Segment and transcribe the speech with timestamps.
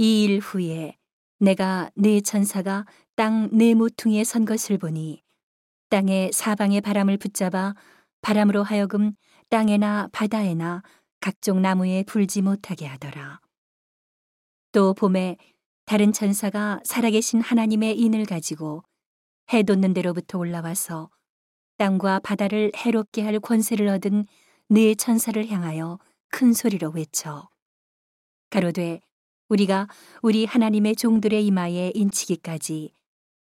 [0.00, 0.96] 이 일 후에
[1.40, 5.22] 내가 네 천사가 땅 네 모퉁이에 선 것을 보니
[5.90, 7.74] 땅의 사방의 바람을 붙잡아
[8.22, 9.12] 바람으로 하여금
[9.50, 10.82] 땅에나 바다에나
[11.20, 13.40] 각종 나무에 불지 못하게 하더라.
[14.72, 15.36] 또 봄에
[15.84, 18.82] 다른 천사가 살아계신 하나님의 인을 가지고
[19.52, 21.10] 해 돋는 데로부터 올라와서
[21.76, 24.24] 땅과 바다를 해롭게 할 권세를 얻은
[24.70, 25.98] 네 천사를 향하여
[26.30, 27.50] 큰 소리로 외쳐
[28.48, 29.02] 가로되
[29.50, 29.88] 우리가
[30.22, 32.92] 우리 하나님의 종들의 이마에 인치기까지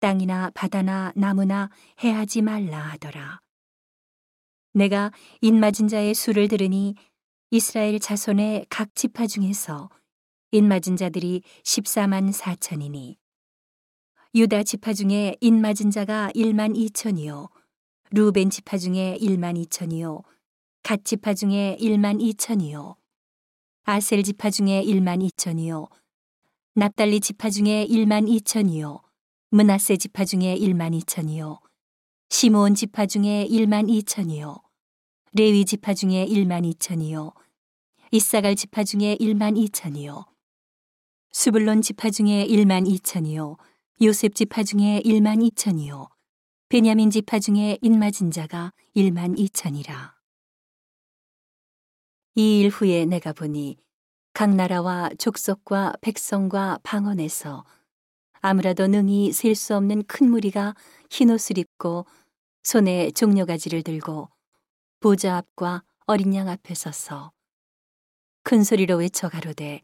[0.00, 1.68] 땅이나 바다나 나무나
[2.02, 3.40] 해하지 말라 하더라.
[4.72, 6.94] 내가 인맞은 자의 수를 들으니
[7.50, 9.90] 이스라엘 자손의 각 지파 중에서
[10.52, 13.16] 인맞은 자들이 14만 4천이니
[14.34, 17.50] 유다 지파 중에 인맞은 자가 1만 2천이요
[18.12, 20.22] 루벤 지파 중에 1만 2천이요
[20.82, 22.99] 갓 지파 중에 1만 2천이요
[23.84, 25.88] 아셀 지파 중에 1만 2천이요.
[26.74, 29.00] 납달리 지파 중에 1만 2천이요.
[29.50, 31.58] 문하세 지파 중에 1만 2천이요.
[32.28, 34.60] 시므온 지파 중에 1만 2천이요.
[35.32, 37.32] 레위 지파 중에 1만 2천이요.
[38.12, 40.26] 이사갈 지파 중에 1만 2천이요.
[41.32, 43.56] 수블론 지파 중에 1만 2천이요.
[44.02, 46.08] 요셉 지파 중에 1만 2천이요.
[46.68, 50.19] 베냐민 지파 중에 인맞은 자가 1만 2천이라
[52.36, 53.76] 이 일 후에 내가 보니
[54.32, 57.64] 각 나라와 족속과 백성과 방언에서
[58.40, 60.74] 아무라도 능히 셀 수 없는 큰 무리가
[61.10, 62.06] 흰옷을 입고
[62.62, 64.28] 손에 종려가지를 들고
[65.00, 67.32] 보좌 앞과 어린 양 앞에 서서
[68.44, 69.82] 큰 소리로 외쳐 가로되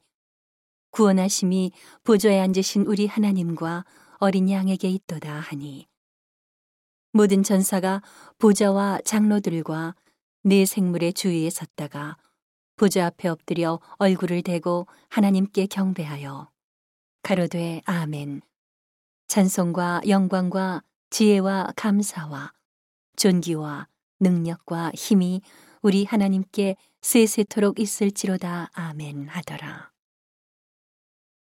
[0.92, 1.72] 구원하심이
[2.05, 3.84] 보좌에 앉으신 우리 하나님과
[4.19, 5.86] 어린 양에게 있도다 하니
[7.12, 8.03] 모든 전사가
[8.38, 9.94] 보좌와 장로들과
[10.44, 12.16] 네 생물의 주위에 섰다가
[12.77, 16.50] 보좌 앞에 엎드려 얼굴을 대고 하나님께 경배하여
[17.22, 18.42] 가로되 아멘
[19.28, 22.52] 찬송과 영광과 지혜와 감사와
[23.16, 23.88] 존귀와
[24.20, 25.42] 능력과 힘이
[25.82, 29.92] 우리 하나님께 세세토록 있을지로다 아멘 하더라.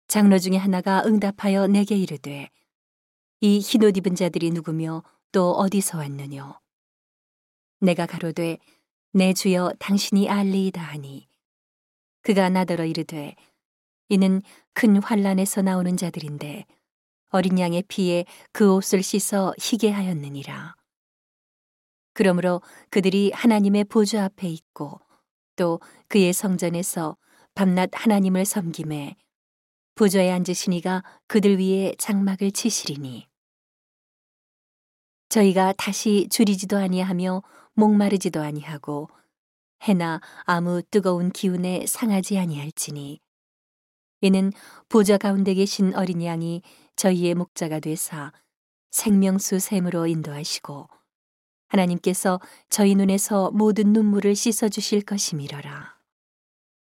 [0.07, 2.49] 장로 중에 하나가 응답하여 내게 이르되
[3.41, 6.59] 이 흰옷 입은 자들이 누구며 또 어디서 왔느뇨
[7.79, 8.57] 내가 가로되
[9.11, 11.27] 내 주여 당신이 알리이다 하니.
[12.21, 13.35] 그가 나더러 이르되
[14.09, 14.41] 이는
[14.73, 16.65] 큰 환란에서 나오는 자들인데
[17.29, 20.75] 어린 양의 피에 그 옷을 씻어 희게 하였느니라.
[22.13, 24.99] 그러므로 그들이 하나님의 보좌 앞에 있고
[25.55, 27.17] 또 그의 성전에서
[27.55, 29.15] 밤낮 하나님을 섬김에
[29.95, 33.27] 보좌에 앉으시니가 그들 위에 장막을 치시리니
[35.29, 39.09] 저희가 다시 줄이지도 아니하며 목마르지도 아니하고
[39.83, 43.21] 해나 아무 뜨거운 기운에 상하지 아니할지니
[44.21, 44.51] 이는
[44.89, 46.61] 보좌 가운데 계신 어린 양이
[46.95, 48.33] 저희의 목자가 되사
[48.91, 50.89] 생명수 샘으로 인도하시고
[51.69, 52.39] 하나님께서
[52.69, 55.98] 저희 눈에서 모든 눈물을 씻어 주실 것임이러라.